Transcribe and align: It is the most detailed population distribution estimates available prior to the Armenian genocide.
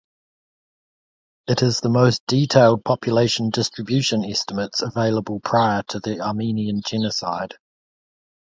It 1.45 1.61
is 1.61 1.79
the 1.81 1.89
most 1.89 2.23
detailed 2.25 2.83
population 2.83 3.51
distribution 3.51 4.25
estimates 4.25 4.81
available 4.81 5.39
prior 5.41 5.83
to 5.89 5.99
the 5.99 6.21
Armenian 6.21 6.81
genocide. 6.83 7.53